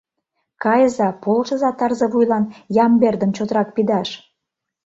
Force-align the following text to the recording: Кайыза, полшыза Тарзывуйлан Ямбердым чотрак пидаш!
Кайыза, 0.63 1.07
полшыза 1.23 1.71
Тарзывуйлан 1.79 2.43
Ямбердым 2.85 3.31
чотрак 3.37 3.67
пидаш! 3.75 4.09